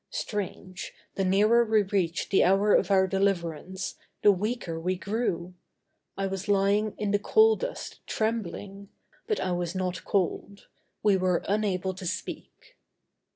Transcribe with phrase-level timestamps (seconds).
[0.09, 5.53] Strange, the nearer we reached the hour of our deliverance, the weaker we grew.
[6.17, 8.89] I was lying in the coal dust trembling,
[9.27, 10.65] but I was not cold.
[11.03, 12.77] We were unable to speak.